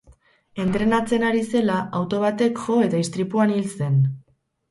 [0.61, 4.01] Entrenatzen ari zela, auto batek jo eta istripuan hil zen.